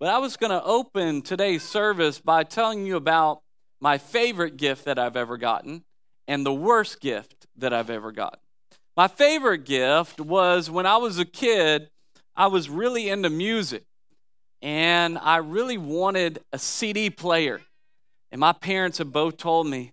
But 0.00 0.08
I 0.08 0.16
was 0.16 0.38
going 0.38 0.50
to 0.50 0.64
open 0.64 1.20
today's 1.20 1.62
service 1.62 2.18
by 2.18 2.42
telling 2.42 2.86
you 2.86 2.96
about 2.96 3.42
my 3.82 3.98
favorite 3.98 4.56
gift 4.56 4.86
that 4.86 4.98
I've 4.98 5.14
ever 5.14 5.36
gotten 5.36 5.84
and 6.26 6.44
the 6.44 6.54
worst 6.54 7.02
gift 7.02 7.46
that 7.58 7.74
I've 7.74 7.90
ever 7.90 8.10
gotten. 8.10 8.40
My 8.96 9.08
favorite 9.08 9.66
gift 9.66 10.18
was 10.18 10.70
when 10.70 10.86
I 10.86 10.96
was 10.96 11.18
a 11.18 11.26
kid, 11.26 11.90
I 12.34 12.46
was 12.46 12.70
really 12.70 13.10
into 13.10 13.28
music 13.28 13.84
and 14.62 15.18
I 15.18 15.36
really 15.36 15.76
wanted 15.76 16.38
a 16.50 16.58
CD 16.58 17.10
player. 17.10 17.60
And 18.32 18.40
my 18.40 18.52
parents 18.52 18.96
had 18.96 19.12
both 19.12 19.36
told 19.36 19.66
me, 19.66 19.92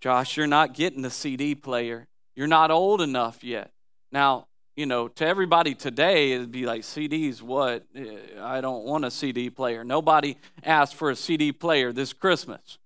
Josh, 0.00 0.38
you're 0.38 0.46
not 0.46 0.72
getting 0.72 1.04
a 1.04 1.10
CD 1.10 1.54
player. 1.54 2.06
You're 2.34 2.46
not 2.46 2.70
old 2.70 3.02
enough 3.02 3.44
yet. 3.44 3.70
Now, 4.10 4.46
you 4.76 4.84
know, 4.84 5.08
to 5.08 5.26
everybody 5.26 5.74
today, 5.74 6.32
it'd 6.32 6.52
be 6.52 6.66
like, 6.66 6.82
CDs, 6.82 7.40
what? 7.40 7.84
Eh, 7.94 8.04
I 8.40 8.60
don't 8.60 8.84
want 8.84 9.06
a 9.06 9.10
CD 9.10 9.48
player. 9.48 9.82
Nobody 9.84 10.36
asked 10.62 10.94
for 10.94 11.10
a 11.10 11.16
CD 11.16 11.50
player 11.50 11.92
this 11.92 12.12
Christmas. 12.12 12.78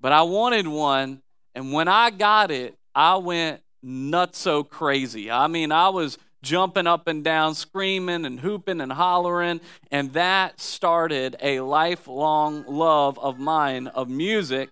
But 0.00 0.10
I 0.10 0.22
wanted 0.22 0.66
one, 0.66 1.22
and 1.54 1.72
when 1.72 1.86
I 1.86 2.10
got 2.10 2.50
it, 2.50 2.74
I 2.94 3.16
went 3.16 3.62
nuts 3.80 4.38
so 4.38 4.64
crazy. 4.64 5.30
I 5.30 5.46
mean, 5.46 5.70
I 5.70 5.90
was 5.90 6.18
jumping 6.42 6.88
up 6.88 7.06
and 7.06 7.22
down, 7.22 7.54
screaming 7.54 8.24
and 8.24 8.40
hooping 8.40 8.80
and 8.80 8.90
hollering, 8.90 9.60
and 9.92 10.12
that 10.14 10.60
started 10.60 11.36
a 11.40 11.60
lifelong 11.60 12.64
love 12.66 13.18
of 13.20 13.38
mine 13.38 13.86
of 13.86 14.08
music 14.08 14.70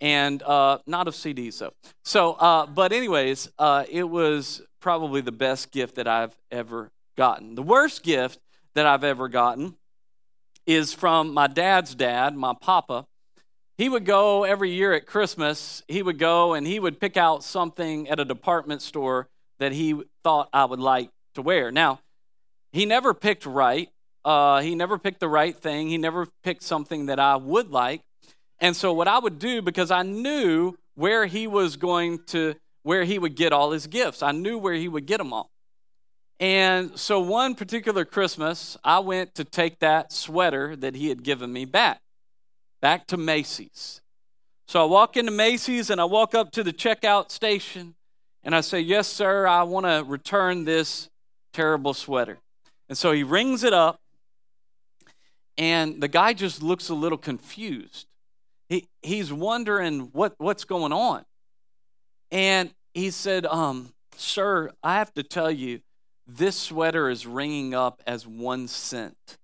and 0.00 0.42
uh, 0.42 0.78
not 0.86 1.08
of 1.08 1.14
CDs, 1.14 1.58
though. 1.58 1.72
So, 2.04 2.34
uh, 2.34 2.66
but 2.66 2.92
anyways, 2.92 3.50
uh, 3.58 3.84
it 3.90 4.04
was 4.04 4.62
probably 4.86 5.20
the 5.20 5.32
best 5.32 5.72
gift 5.72 5.96
that 5.96 6.06
I've 6.06 6.36
ever 6.52 6.92
gotten. 7.16 7.56
The 7.56 7.62
worst 7.62 8.04
gift 8.04 8.38
that 8.76 8.86
I've 8.86 9.02
ever 9.02 9.26
gotten 9.26 9.74
is 10.64 10.94
from 10.94 11.34
my 11.34 11.48
dad's 11.48 11.92
dad, 11.96 12.36
my 12.36 12.54
papa. 12.54 13.04
He 13.76 13.88
would 13.88 14.04
go 14.04 14.44
every 14.44 14.70
year 14.70 14.92
at 14.92 15.04
Christmas, 15.04 15.82
he 15.88 16.04
would 16.04 16.20
go 16.20 16.54
and 16.54 16.68
he 16.68 16.78
would 16.78 17.00
pick 17.00 17.16
out 17.16 17.42
something 17.42 18.08
at 18.08 18.20
a 18.20 18.24
department 18.24 18.80
store 18.80 19.26
that 19.58 19.72
he 19.72 20.00
thought 20.22 20.48
I 20.52 20.66
would 20.66 20.78
like 20.78 21.10
to 21.34 21.42
wear. 21.42 21.72
Now, 21.72 21.98
he 22.70 22.86
never 22.86 23.12
picked 23.12 23.44
right. 23.44 23.88
Uh, 24.24 24.60
he 24.60 24.76
never 24.76 24.98
picked 24.98 25.18
the 25.18 25.28
right 25.28 25.56
thing. 25.56 25.88
He 25.88 25.98
never 25.98 26.28
picked 26.44 26.62
something 26.62 27.06
that 27.06 27.18
I 27.18 27.34
would 27.34 27.72
like. 27.72 28.02
And 28.60 28.76
so, 28.76 28.92
what 28.92 29.08
I 29.08 29.18
would 29.18 29.40
do, 29.40 29.62
because 29.62 29.90
I 29.90 30.04
knew 30.04 30.76
where 30.94 31.26
he 31.26 31.48
was 31.48 31.74
going 31.74 32.20
to, 32.26 32.54
where 32.86 33.04
he 33.04 33.18
would 33.18 33.34
get 33.34 33.52
all 33.52 33.72
his 33.72 33.88
gifts, 33.88 34.22
I 34.22 34.30
knew 34.30 34.58
where 34.58 34.74
he 34.74 34.86
would 34.86 35.06
get 35.06 35.18
them 35.18 35.32
all. 35.32 35.50
And 36.38 36.96
so, 36.96 37.18
one 37.18 37.54
particular 37.54 38.04
Christmas, 38.04 38.76
I 38.84 39.00
went 39.00 39.34
to 39.34 39.44
take 39.44 39.80
that 39.80 40.12
sweater 40.12 40.76
that 40.76 40.94
he 40.94 41.08
had 41.08 41.24
given 41.24 41.52
me 41.52 41.64
back 41.64 42.00
back 42.80 43.08
to 43.08 43.16
Macy's. 43.16 44.00
So 44.68 44.80
I 44.82 44.84
walk 44.84 45.16
into 45.16 45.32
Macy's 45.32 45.90
and 45.90 46.00
I 46.00 46.04
walk 46.04 46.34
up 46.34 46.52
to 46.52 46.62
the 46.62 46.72
checkout 46.72 47.32
station 47.32 47.96
and 48.44 48.54
I 48.54 48.60
say, 48.60 48.80
Yes, 48.80 49.08
sir, 49.08 49.46
I 49.46 49.64
want 49.64 49.86
to 49.86 50.04
return 50.06 50.64
this 50.64 51.08
terrible 51.52 51.94
sweater. 51.94 52.38
And 52.88 52.96
so 52.96 53.10
he 53.10 53.24
rings 53.24 53.64
it 53.64 53.72
up 53.72 53.98
and 55.58 56.00
the 56.00 56.08
guy 56.08 56.32
just 56.32 56.62
looks 56.62 56.88
a 56.88 56.94
little 56.94 57.18
confused. 57.18 58.06
He, 58.68 58.86
he's 59.02 59.32
wondering 59.32 60.10
what, 60.12 60.34
what's 60.38 60.64
going 60.64 60.92
on. 60.92 61.24
And 62.30 62.72
he 62.96 63.10
said, 63.10 63.44
um, 63.44 63.92
Sir, 64.16 64.70
I 64.82 64.94
have 64.94 65.12
to 65.14 65.22
tell 65.22 65.50
you, 65.50 65.80
this 66.26 66.56
sweater 66.56 67.10
is 67.10 67.26
ringing 67.26 67.74
up 67.74 68.02
as 68.06 68.26
one 68.26 68.68
cent. 68.68 69.36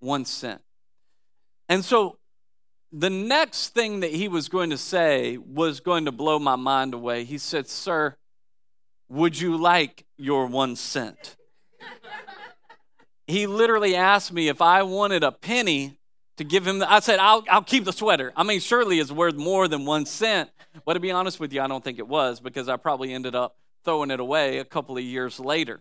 One 0.00 0.24
cent. 0.24 0.62
And 1.68 1.84
so 1.84 2.18
the 2.90 3.08
next 3.08 3.68
thing 3.68 4.00
that 4.00 4.10
he 4.10 4.26
was 4.26 4.48
going 4.48 4.70
to 4.70 4.78
say 4.78 5.36
was 5.36 5.78
going 5.78 6.06
to 6.06 6.12
blow 6.12 6.40
my 6.40 6.56
mind 6.56 6.92
away. 6.92 7.22
He 7.22 7.38
said, 7.38 7.68
Sir, 7.68 8.16
would 9.08 9.40
you 9.40 9.56
like 9.56 10.04
your 10.18 10.46
one 10.46 10.74
cent? 10.74 11.36
he 13.28 13.46
literally 13.46 13.94
asked 13.94 14.32
me 14.32 14.48
if 14.48 14.60
I 14.60 14.82
wanted 14.82 15.22
a 15.22 15.30
penny 15.30 15.98
to 16.36 16.44
give 16.44 16.66
him. 16.66 16.80
The, 16.80 16.90
I 16.90 17.00
said, 17.00 17.18
I'll, 17.18 17.44
I'll 17.48 17.62
keep 17.62 17.84
the 17.84 17.92
sweater. 17.92 18.32
I 18.36 18.42
mean, 18.42 18.60
surely 18.60 18.98
it's 19.00 19.12
worth 19.12 19.36
more 19.36 19.68
than 19.68 19.84
one 19.84 20.06
cent. 20.06 20.50
But 20.84 20.94
to 20.94 21.00
be 21.00 21.10
honest 21.10 21.40
with 21.40 21.52
you, 21.52 21.62
I 21.62 21.66
don't 21.66 21.82
think 21.82 21.98
it 21.98 22.06
was 22.08 22.40
because 22.40 22.68
I 22.68 22.76
probably 22.76 23.12
ended 23.12 23.34
up 23.34 23.56
throwing 23.84 24.10
it 24.10 24.20
away 24.20 24.58
a 24.58 24.64
couple 24.64 24.96
of 24.96 25.02
years 25.02 25.40
later. 25.40 25.80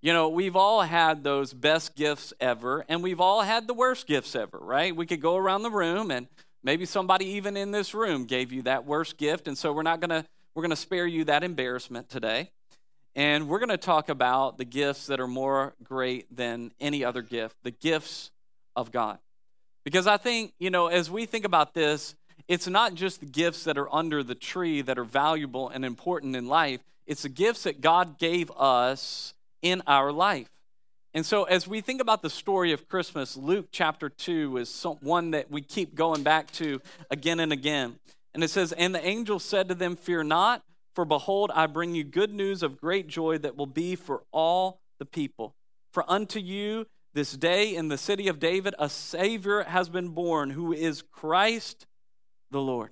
You 0.00 0.12
know, 0.12 0.28
we've 0.28 0.54
all 0.54 0.82
had 0.82 1.24
those 1.24 1.54
best 1.54 1.96
gifts 1.96 2.32
ever, 2.38 2.84
and 2.88 3.02
we've 3.02 3.20
all 3.20 3.40
had 3.40 3.66
the 3.66 3.74
worst 3.74 4.06
gifts 4.06 4.36
ever, 4.36 4.58
right? 4.58 4.94
We 4.94 5.06
could 5.06 5.20
go 5.20 5.36
around 5.36 5.62
the 5.62 5.70
room, 5.70 6.10
and 6.10 6.28
maybe 6.62 6.84
somebody 6.84 7.24
even 7.24 7.56
in 7.56 7.70
this 7.70 7.94
room 7.94 8.26
gave 8.26 8.52
you 8.52 8.62
that 8.62 8.84
worst 8.84 9.16
gift, 9.16 9.48
and 9.48 9.56
so 9.56 9.72
we're 9.72 9.82
not 9.82 10.00
gonna 10.00 10.26
we're 10.54 10.62
gonna 10.62 10.76
spare 10.76 11.06
you 11.06 11.24
that 11.24 11.42
embarrassment 11.42 12.10
today, 12.10 12.50
and 13.16 13.48
we're 13.48 13.58
gonna 13.58 13.78
talk 13.78 14.10
about 14.10 14.58
the 14.58 14.66
gifts 14.66 15.06
that 15.06 15.20
are 15.20 15.26
more 15.26 15.74
great 15.82 16.34
than 16.34 16.72
any 16.80 17.02
other 17.02 17.22
gift, 17.22 17.56
the 17.62 17.70
gifts 17.70 18.30
of 18.76 18.92
God, 18.92 19.18
because 19.84 20.06
I 20.06 20.16
think 20.16 20.52
you 20.58 20.70
know 20.70 20.88
as 20.88 21.10
we 21.10 21.26
think 21.26 21.44
about 21.44 21.74
this, 21.74 22.14
it's 22.48 22.66
not 22.66 22.94
just 22.94 23.20
the 23.20 23.26
gifts 23.26 23.64
that 23.64 23.78
are 23.78 23.92
under 23.94 24.22
the 24.22 24.34
tree 24.34 24.82
that 24.82 24.98
are 24.98 25.04
valuable 25.04 25.68
and 25.68 25.84
important 25.84 26.36
in 26.36 26.46
life. 26.46 26.80
It's 27.06 27.22
the 27.22 27.28
gifts 27.28 27.64
that 27.64 27.80
God 27.80 28.18
gave 28.18 28.50
us 28.52 29.34
in 29.62 29.82
our 29.86 30.12
life. 30.12 30.48
And 31.16 31.24
so, 31.24 31.44
as 31.44 31.68
we 31.68 31.80
think 31.80 32.00
about 32.00 32.22
the 32.22 32.30
story 32.30 32.72
of 32.72 32.88
Christmas, 32.88 33.36
Luke 33.36 33.68
chapter 33.70 34.08
2 34.08 34.56
is 34.56 34.86
one 35.00 35.30
that 35.30 35.50
we 35.50 35.62
keep 35.62 35.94
going 35.94 36.24
back 36.24 36.50
to 36.52 36.80
again 37.10 37.38
and 37.38 37.52
again. 37.52 38.00
And 38.34 38.42
it 38.42 38.50
says, 38.50 38.72
And 38.72 38.92
the 38.94 39.06
angel 39.06 39.38
said 39.38 39.68
to 39.68 39.76
them, 39.76 39.94
Fear 39.94 40.24
not, 40.24 40.62
for 40.92 41.04
behold, 41.04 41.52
I 41.54 41.66
bring 41.66 41.94
you 41.94 42.02
good 42.02 42.34
news 42.34 42.64
of 42.64 42.80
great 42.80 43.06
joy 43.06 43.38
that 43.38 43.56
will 43.56 43.66
be 43.66 43.94
for 43.94 44.24
all 44.32 44.80
the 44.98 45.04
people. 45.04 45.54
For 45.92 46.04
unto 46.10 46.40
you 46.40 46.86
this 47.14 47.32
day 47.32 47.74
in 47.74 47.88
the 47.88 47.96
city 47.96 48.28
of 48.28 48.40
David 48.40 48.74
a 48.78 48.88
Savior 48.88 49.62
has 49.62 49.88
been 49.88 50.08
born, 50.08 50.50
who 50.50 50.72
is 50.72 51.00
Christ 51.00 51.86
the 52.50 52.60
Lord. 52.60 52.90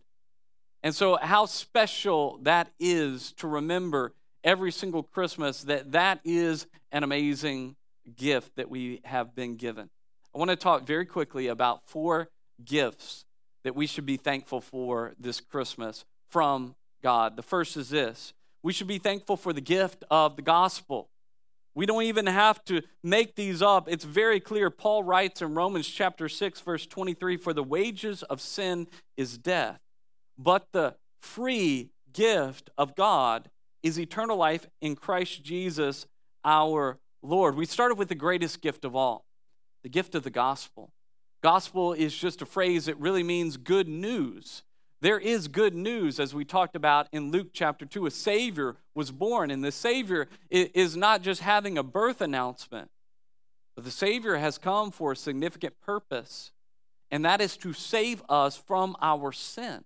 And 0.82 0.94
so, 0.94 1.16
how 1.16 1.46
special 1.46 2.38
that 2.42 2.70
is 2.80 3.32
to 3.34 3.46
remember 3.46 4.14
every 4.44 4.72
single 4.72 5.02
Christmas 5.02 5.62
that 5.62 5.92
that 5.92 6.20
is 6.24 6.66
an 6.90 7.02
amazing 7.04 7.76
gift 8.16 8.56
that 8.56 8.68
we 8.68 9.00
have 9.04 9.34
been 9.34 9.56
given. 9.56 9.90
I 10.34 10.38
want 10.38 10.50
to 10.50 10.56
talk 10.56 10.86
very 10.86 11.06
quickly 11.06 11.46
about 11.46 11.82
four 11.86 12.28
gifts 12.64 13.24
that 13.64 13.76
we 13.76 13.86
should 13.86 14.06
be 14.06 14.16
thankful 14.16 14.60
for 14.60 15.14
this 15.18 15.40
Christmas 15.40 16.04
from 16.30 16.74
God. 17.02 17.36
The 17.36 17.42
first 17.42 17.76
is 17.76 17.90
this 17.90 18.32
we 18.62 18.72
should 18.72 18.86
be 18.86 18.98
thankful 18.98 19.36
for 19.36 19.52
the 19.52 19.60
gift 19.60 20.04
of 20.10 20.36
the 20.36 20.42
gospel. 20.42 21.08
We 21.74 21.86
don't 21.86 22.02
even 22.02 22.26
have 22.26 22.64
to 22.66 22.82
make 23.02 23.34
these 23.34 23.62
up. 23.62 23.88
It's 23.88 24.04
very 24.04 24.40
clear. 24.40 24.70
Paul 24.70 25.04
writes 25.04 25.40
in 25.40 25.54
Romans 25.54 25.88
chapter 25.88 26.28
6, 26.28 26.60
verse 26.60 26.86
23 26.86 27.36
For 27.36 27.54
the 27.54 27.62
wages 27.62 28.22
of 28.24 28.40
sin 28.40 28.88
is 29.16 29.38
death, 29.38 29.80
but 30.38 30.66
the 30.72 30.96
free 31.22 31.90
gift 32.12 32.70
of 32.76 32.94
God 32.94 33.48
is 33.82 33.98
eternal 33.98 34.36
life 34.36 34.66
in 34.80 34.96
Christ 34.96 35.42
Jesus 35.42 36.06
our 36.44 36.98
Lord. 37.22 37.56
We 37.56 37.66
started 37.66 37.96
with 37.96 38.08
the 38.08 38.14
greatest 38.14 38.60
gift 38.60 38.84
of 38.84 38.94
all 38.94 39.24
the 39.82 39.88
gift 39.88 40.14
of 40.14 40.22
the 40.22 40.30
gospel. 40.30 40.92
Gospel 41.42 41.92
is 41.92 42.16
just 42.16 42.40
a 42.40 42.46
phrase 42.46 42.84
that 42.84 42.96
really 42.98 43.24
means 43.24 43.56
good 43.56 43.88
news. 43.88 44.62
There 45.02 45.18
is 45.18 45.48
good 45.48 45.74
news, 45.74 46.20
as 46.20 46.32
we 46.32 46.44
talked 46.44 46.76
about 46.76 47.08
in 47.10 47.32
Luke 47.32 47.48
chapter 47.52 47.84
2. 47.84 48.06
A 48.06 48.10
Savior 48.12 48.76
was 48.94 49.10
born, 49.10 49.50
and 49.50 49.64
the 49.64 49.72
Savior 49.72 50.28
is 50.48 50.96
not 50.96 51.22
just 51.22 51.40
having 51.40 51.76
a 51.76 51.82
birth 51.82 52.20
announcement, 52.20 52.88
but 53.74 53.84
the 53.84 53.90
Savior 53.90 54.36
has 54.36 54.58
come 54.58 54.92
for 54.92 55.10
a 55.10 55.16
significant 55.16 55.80
purpose, 55.80 56.52
and 57.10 57.24
that 57.24 57.40
is 57.40 57.56
to 57.56 57.72
save 57.72 58.22
us 58.28 58.56
from 58.56 58.94
our 59.02 59.32
sin 59.32 59.82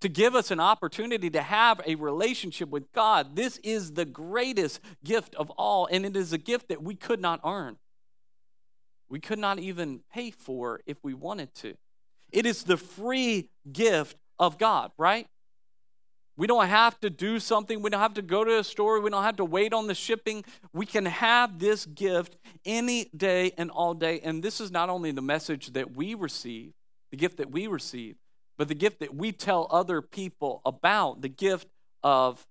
to 0.00 0.08
give 0.08 0.34
us 0.34 0.50
an 0.50 0.58
opportunity 0.58 1.30
to 1.30 1.40
have 1.40 1.80
a 1.86 1.94
relationship 1.94 2.68
with 2.70 2.92
God. 2.92 3.36
This 3.36 3.58
is 3.58 3.92
the 3.92 4.04
greatest 4.04 4.80
gift 5.04 5.36
of 5.36 5.48
all, 5.50 5.86
and 5.86 6.04
it 6.04 6.16
is 6.16 6.32
a 6.32 6.38
gift 6.38 6.70
that 6.70 6.82
we 6.82 6.96
could 6.96 7.20
not 7.20 7.38
earn. 7.44 7.76
We 9.08 9.20
could 9.20 9.38
not 9.38 9.60
even 9.60 10.00
pay 10.12 10.32
for 10.32 10.80
if 10.86 10.98
we 11.04 11.14
wanted 11.14 11.54
to. 11.54 11.74
It 12.32 12.46
is 12.46 12.64
the 12.64 12.76
free 12.76 13.50
gift 13.72 14.16
of 14.38 14.58
God, 14.58 14.90
right? 14.98 15.26
We 16.36 16.46
don't 16.48 16.66
have 16.66 16.98
to 17.00 17.10
do 17.10 17.38
something. 17.38 17.80
We 17.80 17.90
don't 17.90 18.00
have 18.00 18.14
to 18.14 18.22
go 18.22 18.42
to 18.42 18.58
a 18.58 18.64
store. 18.64 19.00
We 19.00 19.10
don't 19.10 19.22
have 19.22 19.36
to 19.36 19.44
wait 19.44 19.72
on 19.72 19.86
the 19.86 19.94
shipping. 19.94 20.44
We 20.72 20.84
can 20.84 21.06
have 21.06 21.60
this 21.60 21.86
gift 21.86 22.36
any 22.64 23.10
day 23.16 23.52
and 23.56 23.70
all 23.70 23.94
day. 23.94 24.20
And 24.20 24.42
this 24.42 24.60
is 24.60 24.72
not 24.72 24.90
only 24.90 25.12
the 25.12 25.22
message 25.22 25.72
that 25.74 25.96
we 25.96 26.14
receive, 26.14 26.72
the 27.12 27.16
gift 27.16 27.36
that 27.36 27.52
we 27.52 27.68
receive, 27.68 28.16
but 28.58 28.66
the 28.66 28.74
gift 28.74 28.98
that 29.00 29.14
we 29.14 29.30
tell 29.30 29.68
other 29.70 30.02
people 30.02 30.60
about, 30.64 31.22
the 31.22 31.28
gift 31.28 31.68
of 32.02 32.44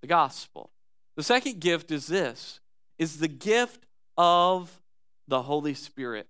the 0.00 0.06
gospel. 0.06 0.70
The 1.16 1.22
second 1.22 1.60
gift 1.60 1.90
is 1.90 2.06
this 2.06 2.60
is 2.98 3.18
the 3.18 3.28
gift 3.28 3.86
of 4.16 4.80
the 5.26 5.42
Holy 5.42 5.74
Spirit. 5.74 6.28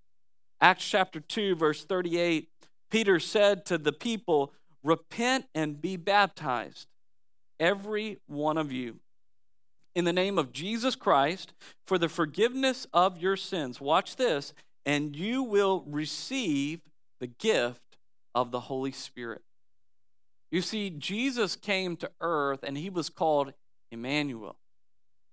Acts 0.61 0.89
chapter 0.89 1.21
2, 1.21 1.57
verse 1.57 1.85
38, 1.85 2.49
Peter 2.91 3.19
said 3.19 3.67
to 3.67 3.77
the 3.77 3.93
people, 3.93 4.53
Repent 4.85 5.47
and 5.55 5.81
be 5.81 5.97
baptized, 5.97 6.87
every 7.59 8.19
one 8.27 8.59
of 8.59 8.71
you, 8.71 9.01
in 9.95 10.05
the 10.05 10.13
name 10.13 10.39
of 10.39 10.53
Jesus 10.53 10.95
Christ 10.95 11.55
for 11.87 11.99
the 11.99 12.09
forgiveness 12.09 12.87
of 12.93 13.19
your 13.19 13.37
sins. 13.37 13.81
Watch 13.81 14.17
this, 14.17 14.53
and 14.85 15.17
you 15.17 15.43
will 15.43 15.85
receive 15.87 16.83
the 17.19 17.27
gift 17.27 17.97
of 18.35 18.51
the 18.51 18.61
Holy 18.61 18.93
Spirit. 18.93 19.41
You 20.51 20.61
see, 20.61 20.91
Jesus 20.91 21.57
came 21.57 21.97
to 21.97 22.11
earth 22.21 22.61
and 22.63 22.77
he 22.77 22.91
was 22.91 23.09
called 23.09 23.55
Emmanuel, 23.91 24.57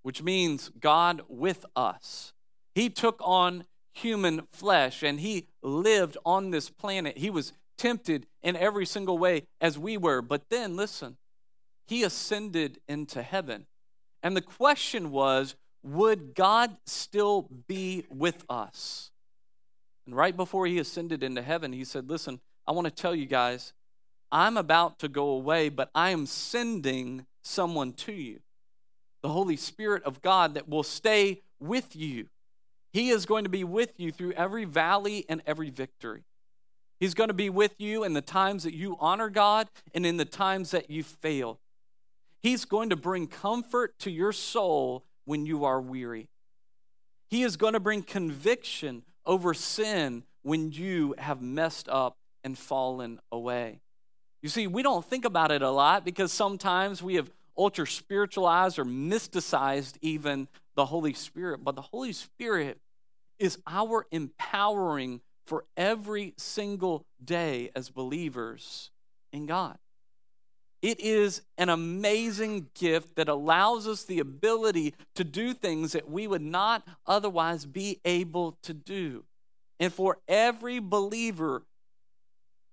which 0.01 0.23
means 0.23 0.69
God 0.79 1.23
with 1.27 1.65
us. 1.75 2.33
He 2.73 2.89
took 2.89 3.19
on 3.23 3.65
human 3.93 4.47
flesh 4.51 5.03
and 5.03 5.19
he 5.19 5.47
lived 5.61 6.17
on 6.25 6.51
this 6.51 6.69
planet. 6.69 7.17
He 7.17 7.29
was 7.29 7.53
tempted 7.77 8.27
in 8.41 8.55
every 8.55 8.85
single 8.85 9.17
way 9.17 9.43
as 9.59 9.77
we 9.77 9.97
were. 9.97 10.21
But 10.21 10.49
then, 10.49 10.75
listen, 10.75 11.17
he 11.87 12.03
ascended 12.03 12.79
into 12.87 13.21
heaven. 13.21 13.65
And 14.23 14.35
the 14.35 14.41
question 14.41 15.11
was, 15.11 15.55
would 15.83 16.35
God 16.35 16.77
still 16.85 17.49
be 17.67 18.05
with 18.09 18.43
us? 18.49 19.11
And 20.05 20.15
right 20.15 20.35
before 20.35 20.67
he 20.67 20.77
ascended 20.79 21.23
into 21.23 21.41
heaven, 21.41 21.73
he 21.73 21.83
said, 21.83 22.09
Listen, 22.09 22.39
I 22.67 22.71
want 22.71 22.85
to 22.85 22.91
tell 22.91 23.15
you 23.15 23.25
guys, 23.25 23.73
I'm 24.31 24.57
about 24.57 24.99
to 24.99 25.07
go 25.07 25.29
away, 25.29 25.69
but 25.69 25.89
I 25.95 26.11
am 26.11 26.25
sending 26.25 27.25
someone 27.43 27.93
to 27.93 28.13
you 28.13 28.39
the 29.21 29.29
Holy 29.29 29.55
Spirit 29.55 30.03
of 30.03 30.21
God 30.21 30.55
that 30.55 30.67
will 30.67 30.83
stay 30.83 31.41
with 31.59 31.95
you. 31.95 32.27
He 32.91 33.09
is 33.09 33.25
going 33.25 33.43
to 33.43 33.49
be 33.49 33.63
with 33.63 33.99
you 33.99 34.11
through 34.11 34.33
every 34.33 34.65
valley 34.65 35.25
and 35.29 35.41
every 35.45 35.69
victory. 35.69 36.23
He's 37.01 37.15
going 37.15 37.29
to 37.29 37.33
be 37.33 37.49
with 37.49 37.73
you 37.79 38.03
in 38.03 38.13
the 38.13 38.21
times 38.21 38.61
that 38.63 38.75
you 38.75 38.95
honor 38.99 39.27
God 39.27 39.67
and 39.95 40.05
in 40.05 40.17
the 40.17 40.23
times 40.23 40.69
that 40.69 40.91
you 40.91 41.01
fail. 41.01 41.59
He's 42.43 42.63
going 42.63 42.91
to 42.91 42.95
bring 42.95 43.25
comfort 43.25 43.97
to 43.99 44.11
your 44.11 44.31
soul 44.31 45.03
when 45.25 45.47
you 45.47 45.65
are 45.65 45.81
weary. 45.81 46.29
He 47.27 47.41
is 47.41 47.57
going 47.57 47.73
to 47.73 47.79
bring 47.79 48.03
conviction 48.03 49.01
over 49.25 49.55
sin 49.55 50.25
when 50.43 50.71
you 50.71 51.15
have 51.17 51.41
messed 51.41 51.89
up 51.89 52.17
and 52.43 52.55
fallen 52.55 53.19
away. 53.31 53.81
You 54.43 54.49
see, 54.49 54.67
we 54.67 54.83
don't 54.83 55.03
think 55.03 55.25
about 55.25 55.51
it 55.51 55.63
a 55.63 55.71
lot 55.71 56.05
because 56.05 56.31
sometimes 56.31 57.01
we 57.01 57.15
have 57.15 57.31
ultra 57.57 57.87
spiritualized 57.87 58.77
or 58.77 58.85
mysticized 58.85 59.95
even 60.01 60.47
the 60.75 60.85
Holy 60.85 61.13
Spirit. 61.13 61.63
But 61.63 61.75
the 61.75 61.81
Holy 61.81 62.13
Spirit 62.13 62.77
is 63.39 63.57
our 63.65 64.05
empowering 64.11 65.21
for 65.45 65.65
every 65.75 66.33
single 66.37 67.05
day 67.23 67.71
as 67.75 67.89
believers 67.89 68.91
in 69.31 69.45
God. 69.45 69.77
It 70.81 70.99
is 70.99 71.43
an 71.57 71.69
amazing 71.69 72.69
gift 72.73 73.15
that 73.15 73.29
allows 73.29 73.87
us 73.87 74.03
the 74.03 74.19
ability 74.19 74.95
to 75.15 75.23
do 75.23 75.53
things 75.53 75.91
that 75.91 76.09
we 76.09 76.25
would 76.25 76.41
not 76.41 76.87
otherwise 77.05 77.65
be 77.65 77.99
able 78.03 78.57
to 78.63 78.73
do. 78.73 79.23
And 79.79 79.93
for 79.93 80.17
every 80.27 80.79
believer, 80.79 81.63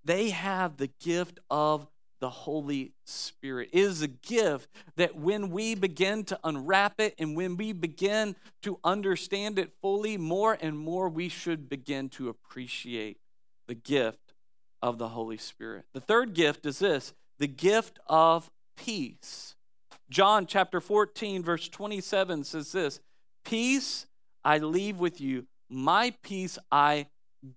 they 0.05 0.31
have 0.31 0.79
the 0.79 0.91
gift 1.01 1.39
of 1.51 1.87
the 2.21 2.31
Holy 2.31 2.93
Spirit. 3.05 3.71
It 3.73 3.81
is 3.81 4.03
a 4.03 4.09
gift 4.09 4.69
that 4.97 5.17
when 5.17 5.51
we 5.51 5.75
begin 5.75 6.25
to 6.25 6.39
unwrap 6.43 7.01
it 7.01 7.15
and 7.19 7.37
when 7.37 7.57
we 7.57 7.73
begin 7.73 8.37
to 8.63 8.79
understand 8.85 9.59
it 9.59 9.73
fully, 9.81 10.17
more 10.17 10.59
and 10.61 10.79
more 10.79 11.09
we 11.09 11.29
should 11.29 11.69
begin 11.69 12.09
to 12.11 12.29
appreciate 12.29 13.19
the 13.67 13.75
gift 13.75 14.35
of 14.83 14.99
the 14.99 15.09
Holy 15.09 15.37
Spirit. 15.37 15.85
The 15.93 16.01
third 16.01 16.35
gift 16.35 16.67
is 16.67 16.79
this 16.79 17.13
the 17.39 17.47
gift 17.47 17.99
of 18.07 18.51
peace. 18.77 19.55
John 20.11 20.47
chapter 20.47 20.81
14, 20.81 21.43
verse 21.43 21.69
27 21.69 22.45
says 22.45 22.73
this 22.73 23.01
Peace 23.45 24.07
I 24.45 24.59
leave 24.59 24.99
with 24.99 25.21
you, 25.21 25.47
my 25.69 26.15
peace 26.23 26.59
I 26.73 27.07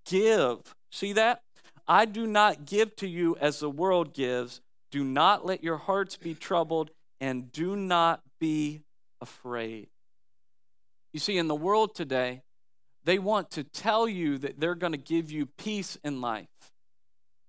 give. 0.06 0.76
See 0.92 1.14
that? 1.14 1.42
I 1.92 2.06
do 2.06 2.26
not 2.26 2.66
give 2.66 2.96
to 2.96 3.08
you 3.08 3.36
as 3.42 3.60
the 3.60 3.70
world 3.70 4.14
gives. 4.14 4.62
Do 4.92 5.04
not 5.04 5.46
let 5.46 5.62
your 5.62 5.76
hearts 5.76 6.16
be 6.16 6.34
troubled, 6.34 6.90
and 7.20 7.52
do 7.52 7.76
not 7.76 8.22
be 8.40 8.84
afraid. 9.20 9.90
You 11.12 11.20
see, 11.20 11.38
in 11.38 11.50
the 11.50 11.54
world 11.54 11.94
today, 11.94 12.44
they 13.04 13.20
want 13.20 13.52
to 13.52 13.66
tell 13.66 14.08
you 14.08 14.38
that 14.38 14.58
they're 14.58 14.74
going 14.74 14.94
to 14.94 14.98
give 14.98 15.32
you 15.32 15.48
peace 15.48 15.98
in 16.02 16.22
life. 16.22 16.48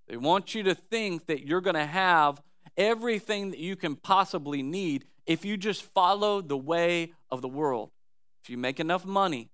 They 0.08 0.16
want 0.16 0.56
you 0.56 0.64
to 0.64 0.74
think 0.74 1.26
that 1.26 1.46
you're 1.46 1.60
going 1.60 1.76
to 1.76 1.86
have 1.86 2.42
everything 2.76 3.52
that 3.52 3.60
you 3.60 3.76
can 3.76 3.94
possibly 3.94 4.60
need 4.60 5.04
if 5.24 5.44
you 5.44 5.56
just 5.56 5.84
follow 5.84 6.40
the 6.40 6.58
way 6.58 7.12
of 7.30 7.42
the 7.42 7.48
world. 7.48 7.92
If 8.42 8.50
you 8.50 8.58
make 8.58 8.80
enough 8.80 9.06
money, 9.06 9.50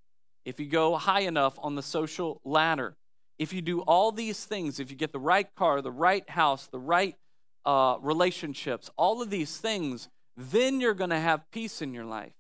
if 0.46 0.58
you 0.58 0.64
go 0.64 0.96
high 0.96 1.20
enough 1.20 1.58
on 1.62 1.74
the 1.74 1.82
social 1.82 2.40
ladder, 2.42 2.96
if 3.38 3.52
you 3.52 3.62
do 3.62 3.80
all 3.82 4.12
these 4.12 4.44
things, 4.44 4.80
if 4.80 4.90
you 4.90 4.96
get 4.96 5.12
the 5.12 5.18
right 5.18 5.48
car, 5.54 5.80
the 5.80 5.92
right 5.92 6.28
house, 6.30 6.66
the 6.66 6.78
right 6.78 7.16
uh, 7.64 7.96
relationships, 8.00 8.90
all 8.96 9.22
of 9.22 9.30
these 9.30 9.58
things, 9.58 10.08
then 10.36 10.80
you're 10.80 10.94
going 10.94 11.10
to 11.10 11.20
have 11.20 11.50
peace 11.50 11.80
in 11.82 11.94
your 11.94 12.04
life. 12.04 12.32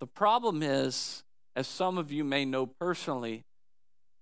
The 0.00 0.06
problem 0.06 0.62
is, 0.62 1.22
as 1.56 1.66
some 1.66 1.98
of 1.98 2.10
you 2.10 2.24
may 2.24 2.44
know 2.44 2.66
personally, 2.66 3.44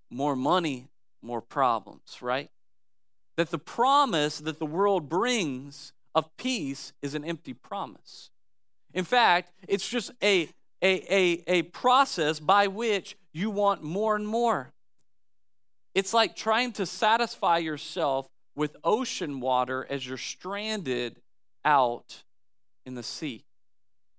more 0.09 0.35
money, 0.35 0.87
more 1.21 1.41
problems, 1.41 2.21
right? 2.21 2.49
That 3.37 3.49
the 3.49 3.57
promise 3.57 4.37
that 4.39 4.59
the 4.59 4.65
world 4.65 5.09
brings 5.09 5.93
of 6.13 6.35
peace 6.37 6.93
is 7.01 7.15
an 7.15 7.25
empty 7.25 7.53
promise. 7.53 8.29
In 8.93 9.03
fact, 9.03 9.51
it's 9.67 9.89
just 9.89 10.11
a, 10.21 10.49
a, 10.81 11.13
a, 11.13 11.43
a 11.47 11.61
process 11.63 12.39
by 12.39 12.67
which 12.67 13.17
you 13.31 13.49
want 13.49 13.83
more 13.83 14.15
and 14.15 14.27
more. 14.27 14.73
It's 15.93 16.13
like 16.13 16.35
trying 16.35 16.71
to 16.73 16.85
satisfy 16.85 17.59
yourself 17.59 18.27
with 18.55 18.75
ocean 18.83 19.39
water 19.39 19.85
as 19.89 20.07
you're 20.07 20.17
stranded 20.17 21.19
out 21.65 22.23
in 22.85 22.95
the 22.95 23.03
sea. 23.03 23.45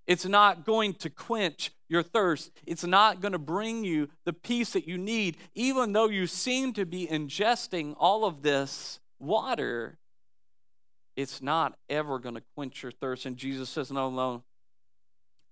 It's 0.06 0.26
not 0.26 0.66
going 0.66 0.94
to 0.94 1.10
quench 1.10 1.70
your 1.88 2.02
thirst. 2.02 2.50
It's 2.66 2.84
not 2.84 3.20
going 3.20 3.32
to 3.32 3.38
bring 3.38 3.84
you 3.84 4.08
the 4.24 4.32
peace 4.32 4.74
that 4.74 4.86
you 4.86 4.98
need, 4.98 5.36
even 5.54 5.92
though 5.92 6.08
you 6.08 6.26
seem 6.26 6.72
to 6.74 6.84
be 6.84 7.06
ingesting 7.06 7.94
all 7.98 8.24
of 8.24 8.42
this 8.42 9.00
water. 9.18 9.98
It's 11.16 11.40
not 11.40 11.78
ever 11.88 12.18
going 12.18 12.34
to 12.34 12.42
quench 12.54 12.82
your 12.82 12.92
thirst. 12.92 13.24
And 13.24 13.36
Jesus 13.36 13.70
says, 13.70 13.90
No, 13.90 14.10
no, 14.10 14.42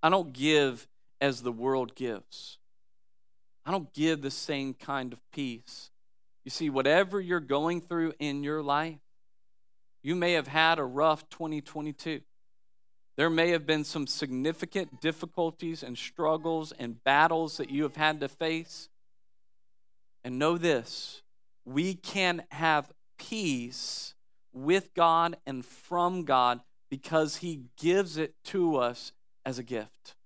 I 0.03 0.11
don't 0.11 0.33
give 0.33 0.87
as 1.21 1.43
the 1.43 1.53
world 1.53 1.95
gives. 1.95 2.59
I 3.65 3.71
don't 3.71 3.93
give 3.95 4.23
the 4.23 4.31
same 4.31 4.75
kind 4.75 5.13
of 5.13 5.21
peace. 5.33 5.92
You 6.45 6.51
see, 6.51 6.71
whatever 6.71 7.21
you're 7.21 7.41
going 7.41 7.81
through 7.81 8.15
in 8.19 8.43
your 8.43 8.63
life, 8.63 8.99
you 10.03 10.17
may 10.17 10.33
have 10.33 10.49
had 10.49 10.79
a 10.79 10.85
rough 10.85 11.29
2022. 11.31 12.21
There 13.17 13.31
may 13.31 13.51
have 13.51 13.67
been 13.67 13.85
some 13.85 14.07
significant 14.07 15.01
difficulties 15.01 15.83
and 15.83 15.97
struggles 15.97 16.73
and 16.79 17.03
battles 17.05 17.59
that 17.59 17.71
you 17.71 17.83
have 17.85 17.97
had 17.97 18.21
to 18.21 18.29
face. 18.29 18.89
And 20.25 20.39
know 20.39 20.59
this 20.59 21.23
we 21.65 21.95
can 21.95 22.43
have 22.51 22.91
peace 23.19 24.15
with 24.53 24.95
God 24.95 25.37
and 25.47 25.65
from 25.65 26.25
God 26.25 26.61
because 26.91 27.37
He 27.37 27.63
gives 27.79 28.17
it 28.17 28.35
to 28.47 28.77
us 28.77 29.13
as 29.45 29.59
a 29.59 29.63
gift. 29.63 30.17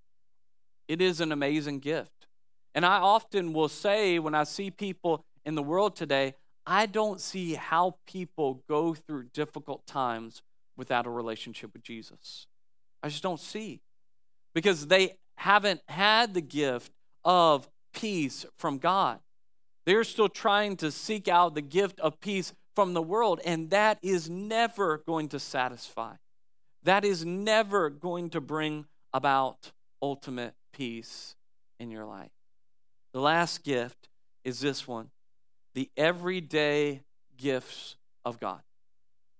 It 0.87 1.01
is 1.01 1.21
an 1.21 1.31
amazing 1.31 1.79
gift. 1.79 2.27
And 2.73 2.85
I 2.85 2.97
often 2.97 3.53
will 3.53 3.69
say 3.69 4.19
when 4.19 4.35
I 4.35 4.43
see 4.43 4.71
people 4.71 5.25
in 5.47 5.55
the 5.55 5.63
world 5.63 5.95
today, 5.95 6.35
I 6.65 6.85
don't 6.85 7.21
see 7.21 7.53
how 7.53 7.95
people 8.05 8.63
go 8.67 8.93
through 8.93 9.29
difficult 9.33 9.87
times 9.87 10.41
without 10.75 11.07
a 11.07 11.09
relationship 11.09 11.71
with 11.73 11.83
Jesus. 11.83 12.47
I 13.01 13.07
just 13.07 13.23
don't 13.23 13.39
see. 13.39 13.79
Because 14.53 14.87
they 14.87 15.15
haven't 15.37 15.79
had 15.87 16.33
the 16.33 16.41
gift 16.41 16.91
of 17.23 17.69
peace 17.93 18.45
from 18.57 18.77
God. 18.77 19.19
They're 19.85 20.03
still 20.03 20.27
trying 20.27 20.75
to 20.77 20.91
seek 20.91 21.29
out 21.29 21.55
the 21.55 21.61
gift 21.61 21.97
of 22.01 22.19
peace 22.19 22.53
from 22.75 22.93
the 22.93 23.01
world, 23.01 23.39
and 23.45 23.69
that 23.69 23.99
is 24.01 24.29
never 24.29 25.01
going 25.07 25.29
to 25.29 25.39
satisfy. 25.39 26.15
That 26.83 27.05
is 27.05 27.25
never 27.25 27.89
going 27.89 28.31
to 28.31 28.41
bring 28.41 28.87
about 29.13 29.71
ultimate 30.01 30.55
peace 30.73 31.35
in 31.79 31.89
your 31.89 32.05
life. 32.05 32.31
The 33.13 33.21
last 33.21 33.63
gift 33.63 34.09
is 34.43 34.59
this 34.59 34.85
one 34.85 35.09
the 35.77 35.91
everyday 35.95 37.03
gifts 37.37 37.97
of 38.25 38.39
God. 38.39 38.61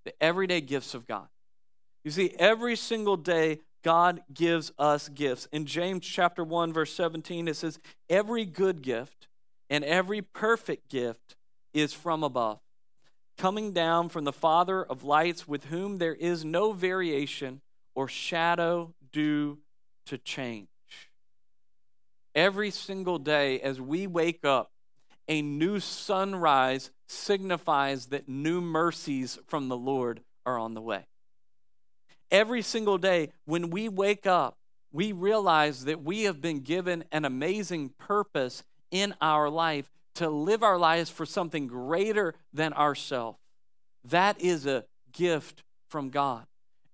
The 0.06 0.14
everyday 0.24 0.62
gifts 0.62 0.94
of 0.94 1.08
God. 1.08 1.30
You 2.04 2.12
see, 2.12 2.36
every 2.38 2.76
single 2.76 3.18
day, 3.18 3.62
God 3.84 4.22
gives 4.32 4.72
us 4.78 5.10
gifts. 5.10 5.48
In 5.52 5.66
James 5.66 6.06
chapter 6.06 6.44
1, 6.44 6.74
verse 6.74 6.94
17, 6.94 7.48
it 7.48 7.56
says, 7.56 7.80
Every 8.08 8.46
good 8.46 8.84
gift 8.84 9.28
and 9.72 9.84
every 9.84 10.22
perfect 10.22 10.92
gift 10.92 11.36
is 11.74 11.92
from 11.92 12.24
above, 12.24 12.60
coming 13.40 13.74
down 13.74 14.08
from 14.08 14.24
the 14.24 14.32
Father 14.32 14.84
of 14.84 15.04
lights, 15.04 15.48
with 15.48 15.66
whom 15.66 15.98
there 15.98 16.14
is 16.14 16.46
no 16.46 16.72
variation 16.72 17.62
or 17.96 18.08
shadow 18.08 18.94
due 19.12 19.58
to 20.06 20.20
change. 20.20 20.68
Every 22.36 22.70
single 22.70 23.18
day, 23.18 23.60
as 23.60 23.82
we 23.82 24.06
wake 24.06 24.46
up, 24.46 24.70
a 25.28 25.42
new 25.42 25.80
sunrise 25.80 26.92
signifies 27.08 28.08
that 28.08 28.30
new 28.30 28.62
mercies 28.62 29.40
from 29.48 29.68
the 29.68 29.78
Lord 29.78 30.22
are 30.46 30.58
on 30.58 30.74
the 30.74 30.82
way. 30.82 31.08
Every 32.32 32.62
single 32.62 32.98
day, 32.98 33.30
when 33.46 33.70
we 33.70 33.88
wake 33.90 34.26
up, 34.26 34.58
we 34.92 35.12
realize 35.12 35.86
that 35.86 36.04
we 36.04 36.24
have 36.24 36.42
been 36.42 36.62
given 36.62 37.04
an 37.12 37.26
amazing 37.26 37.92
purpose 37.98 38.64
in 38.92 39.14
our 39.22 39.50
life 39.50 39.90
to 40.16 40.30
live 40.30 40.64
our 40.64 40.78
lives 40.78 41.10
for 41.10 41.26
something 41.26 41.68
greater 41.68 42.34
than 42.54 42.74
ourselves. 42.74 43.38
That 44.04 44.42
is 44.42 44.66
a 44.66 44.86
gift 45.12 45.64
from 45.90 46.10
God. 46.10 46.46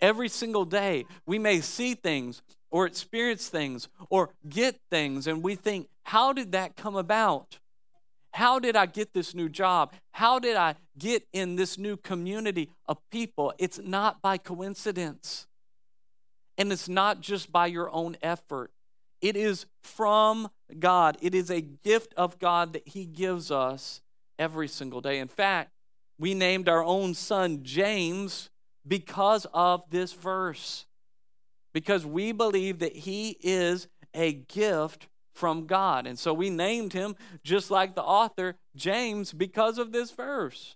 Every 0.01 0.27
single 0.27 0.65
day, 0.65 1.05
we 1.25 1.39
may 1.39 1.61
see 1.61 1.93
things 1.93 2.41
or 2.69 2.85
experience 2.85 3.47
things 3.47 3.87
or 4.09 4.31
get 4.49 4.77
things, 4.89 5.27
and 5.27 5.41
we 5.43 5.55
think, 5.55 5.87
how 6.03 6.33
did 6.33 6.51
that 6.51 6.75
come 6.75 6.95
about? 6.95 7.59
How 8.33 8.59
did 8.59 8.75
I 8.75 8.85
get 8.85 9.13
this 9.13 9.33
new 9.33 9.49
job? 9.49 9.93
How 10.11 10.39
did 10.39 10.55
I 10.55 10.75
get 10.97 11.27
in 11.33 11.55
this 11.55 11.77
new 11.77 11.97
community 11.97 12.69
of 12.87 12.97
people? 13.09 13.53
It's 13.57 13.79
not 13.79 14.21
by 14.21 14.37
coincidence. 14.37 15.47
And 16.57 16.71
it's 16.71 16.89
not 16.89 17.21
just 17.21 17.51
by 17.51 17.67
your 17.67 17.89
own 17.91 18.17
effort. 18.21 18.71
It 19.21 19.35
is 19.35 19.65
from 19.81 20.49
God. 20.79 21.17
It 21.21 21.33
is 21.33 21.49
a 21.49 21.61
gift 21.61 22.13
of 22.15 22.39
God 22.39 22.73
that 22.73 22.87
He 22.87 23.05
gives 23.05 23.49
us 23.51 24.01
every 24.37 24.67
single 24.67 25.01
day. 25.01 25.19
In 25.19 25.27
fact, 25.27 25.71
we 26.19 26.33
named 26.33 26.69
our 26.69 26.83
own 26.83 27.13
son 27.13 27.59
James 27.63 28.49
because 28.87 29.45
of 29.53 29.83
this 29.89 30.13
verse, 30.13 30.85
because 31.73 32.05
we 32.05 32.31
believe 32.31 32.79
that 32.79 32.95
he 32.95 33.37
is 33.41 33.87
a 34.13 34.33
gift 34.33 35.07
from 35.33 35.65
God. 35.65 36.07
And 36.07 36.17
so 36.17 36.33
we 36.33 36.49
named 36.49 36.93
him, 36.93 37.15
just 37.43 37.71
like 37.71 37.95
the 37.95 38.03
author, 38.03 38.55
James, 38.75 39.33
because 39.33 39.77
of 39.77 39.91
this 39.91 40.11
verse, 40.11 40.75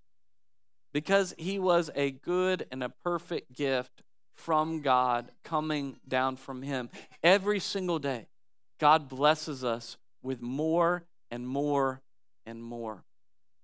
because 0.94 1.34
he 1.38 1.60
was 1.60 1.90
a 1.96 2.12
good 2.12 2.66
and 2.72 2.84
a 2.84 2.90
perfect 2.90 3.54
gift 3.54 4.04
from 4.36 4.82
God 4.82 5.32
coming 5.44 5.98
down 6.08 6.36
from 6.36 6.62
him 6.62 6.90
every 7.24 7.60
single 7.60 8.00
day. 8.00 8.28
God 8.80 9.10
blesses 9.10 9.64
us 9.64 9.98
with 10.22 10.42
more 10.42 11.06
and 11.32 11.48
more 11.48 12.02
and 12.46 12.64
more. 12.64 13.04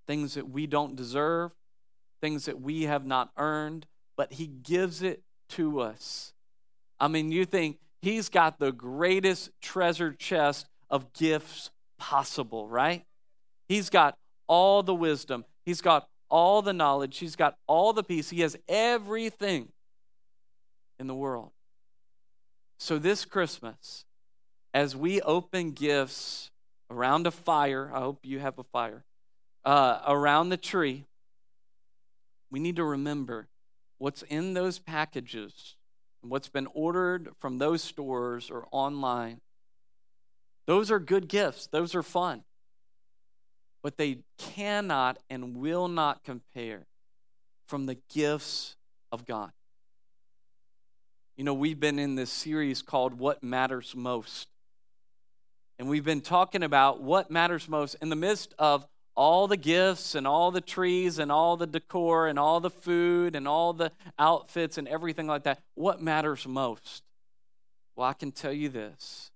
Things 0.07 0.33
that 0.33 0.49
we 0.49 0.67
don't 0.67 0.95
deserve, 0.95 1.51
things 2.21 2.45
that 2.45 2.61
we 2.61 2.83
have 2.83 3.05
not 3.05 3.31
earned, 3.37 3.85
but 4.15 4.33
He 4.33 4.47
gives 4.47 5.01
it 5.01 5.23
to 5.49 5.79
us. 5.79 6.33
I 6.99 7.07
mean, 7.07 7.31
you 7.31 7.45
think 7.45 7.79
He's 8.01 8.29
got 8.29 8.59
the 8.59 8.71
greatest 8.71 9.51
treasure 9.61 10.13
chest 10.13 10.67
of 10.89 11.13
gifts 11.13 11.71
possible, 11.97 12.67
right? 12.67 13.05
He's 13.67 13.89
got 13.89 14.17
all 14.47 14.83
the 14.83 14.95
wisdom, 14.95 15.45
He's 15.65 15.81
got 15.81 16.07
all 16.29 16.61
the 16.61 16.73
knowledge, 16.73 17.17
He's 17.19 17.35
got 17.35 17.57
all 17.67 17.93
the 17.93 18.03
peace, 18.03 18.29
He 18.29 18.41
has 18.41 18.57
everything 18.67 19.69
in 20.99 21.07
the 21.07 21.15
world. 21.15 21.51
So, 22.79 22.99
this 22.99 23.25
Christmas, 23.25 24.05
as 24.73 24.95
we 24.95 25.21
open 25.21 25.71
gifts 25.71 26.51
around 26.89 27.27
a 27.27 27.31
fire, 27.31 27.89
I 27.93 27.99
hope 27.99 28.19
you 28.23 28.39
have 28.39 28.59
a 28.59 28.63
fire, 28.63 29.03
uh, 29.63 30.01
around 30.07 30.49
the 30.49 30.57
tree, 30.57 31.05
we 32.51 32.59
need 32.59 32.75
to 32.75 32.83
remember 32.83 33.47
what's 33.97 34.21
in 34.23 34.53
those 34.53 34.79
packages, 34.79 35.75
what's 36.21 36.49
been 36.49 36.67
ordered 36.73 37.29
from 37.39 37.57
those 37.57 37.81
stores 37.81 38.51
or 38.51 38.67
online. 38.71 39.39
Those 40.65 40.91
are 40.91 40.99
good 40.99 41.27
gifts, 41.27 41.67
those 41.67 41.95
are 41.95 42.03
fun. 42.03 42.43
But 43.81 43.97
they 43.97 44.19
cannot 44.37 45.19
and 45.29 45.57
will 45.57 45.87
not 45.87 46.23
compare 46.23 46.87
from 47.67 47.85
the 47.85 47.97
gifts 48.13 48.75
of 49.11 49.25
God. 49.25 49.51
You 51.35 51.43
know, 51.43 51.53
we've 51.53 51.79
been 51.79 51.99
in 51.99 52.15
this 52.15 52.29
series 52.29 52.81
called 52.81 53.19
What 53.19 53.43
Matters 53.43 53.93
Most. 53.95 54.47
And 55.79 55.89
we've 55.89 56.05
been 56.05 56.21
talking 56.21 56.63
about 56.63 57.01
what 57.01 57.31
matters 57.31 57.67
most 57.67 57.95
in 58.01 58.09
the 58.09 58.15
midst 58.15 58.53
of 58.59 58.87
all 59.15 59.47
the 59.47 59.57
gifts 59.57 60.15
and 60.15 60.25
all 60.25 60.51
the 60.51 60.61
trees 60.61 61.19
and 61.19 61.31
all 61.31 61.57
the 61.57 61.67
decor 61.67 62.27
and 62.27 62.37
all 62.39 62.59
the 62.59 62.69
food 62.69 63.35
and 63.35 63.47
all 63.47 63.73
the 63.73 63.91
outfits 64.17 64.77
and 64.77 64.87
everything 64.87 65.27
like 65.27 65.43
that. 65.43 65.59
What 65.75 66.01
matters 66.01 66.47
most? 66.47 67.03
Well, 67.95 68.07
I 68.07 68.13
can 68.13 68.31
tell 68.31 68.53
you 68.53 68.69
this. 68.69 69.31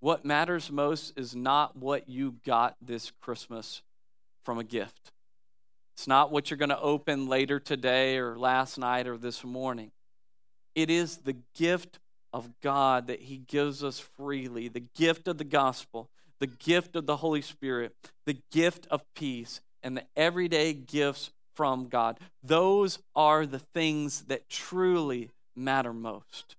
What 0.00 0.24
matters 0.24 0.70
most 0.70 1.12
is 1.16 1.34
not 1.34 1.76
what 1.76 2.08
you 2.08 2.36
got 2.46 2.76
this 2.80 3.10
Christmas 3.20 3.82
from 4.44 4.58
a 4.58 4.64
gift. 4.64 5.10
It's 5.96 6.06
not 6.06 6.30
what 6.30 6.50
you're 6.50 6.58
going 6.58 6.68
to 6.68 6.80
open 6.80 7.26
later 7.26 7.58
today 7.58 8.18
or 8.18 8.38
last 8.38 8.78
night 8.78 9.08
or 9.08 9.16
this 9.18 9.42
morning. 9.42 9.90
It 10.76 10.90
is 10.90 11.18
the 11.18 11.36
gift 11.56 11.98
of 12.32 12.60
God 12.60 13.08
that 13.08 13.22
He 13.22 13.38
gives 13.38 13.82
us 13.82 13.98
freely, 13.98 14.68
the 14.68 14.84
gift 14.94 15.26
of 15.26 15.38
the 15.38 15.44
gospel, 15.44 16.08
the 16.38 16.46
gift 16.46 16.94
of 16.94 17.06
the 17.06 17.16
Holy 17.16 17.42
Spirit, 17.42 17.96
the 18.26 18.38
gift 18.52 18.86
of 18.92 19.02
peace, 19.14 19.60
and 19.82 19.96
the 19.96 20.04
everyday 20.16 20.72
gifts 20.72 21.30
from 21.56 21.88
God. 21.88 22.20
Those 22.44 23.00
are 23.16 23.44
the 23.44 23.58
things 23.58 24.22
that 24.26 24.48
truly 24.48 25.30
matter 25.56 25.92
most. 25.92 26.54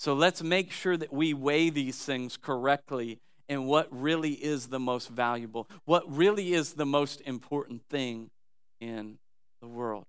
So 0.00 0.14
let's 0.14 0.42
make 0.42 0.72
sure 0.72 0.96
that 0.96 1.12
we 1.12 1.34
weigh 1.34 1.68
these 1.68 2.02
things 2.02 2.38
correctly 2.38 3.18
and 3.50 3.66
what 3.66 3.86
really 3.90 4.32
is 4.32 4.68
the 4.68 4.80
most 4.80 5.10
valuable, 5.10 5.68
what 5.84 6.10
really 6.10 6.54
is 6.54 6.72
the 6.72 6.86
most 6.86 7.20
important 7.26 7.82
thing 7.90 8.30
in 8.80 9.18
the 9.60 9.68
world. 9.68 10.04